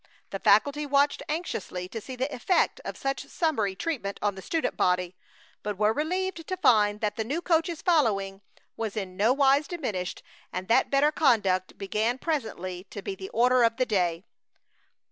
The 0.31 0.39
faculty 0.39 0.87
watched 0.87 1.21
anxiously 1.29 1.87
to 1.89 2.01
see 2.01 2.15
the 2.15 2.33
effect 2.33 2.81
of 2.83 2.97
such 2.97 3.25
summary 3.27 3.75
treatment 3.75 4.17
on 4.19 4.33
the 4.33 4.41
student 4.41 4.75
body, 4.75 5.15
but 5.61 5.77
were 5.77 5.93
relieved 5.93 6.47
to 6.47 6.57
find 6.57 7.01
that 7.01 7.17
the 7.17 7.23
new 7.23 7.39
coach's 7.39 7.83
following 7.83 8.41
was 8.75 8.97
in 8.97 9.15
no 9.15 9.31
wise 9.31 9.67
diminished, 9.67 10.23
and 10.51 10.67
that 10.69 10.89
better 10.89 11.11
conduct 11.11 11.77
began 11.77 12.17
presently 12.17 12.85
to 12.85 13.03
be 13.03 13.13
the 13.13 13.29
order 13.29 13.61
of 13.61 13.77
the 13.77 13.85
day. 13.85 14.25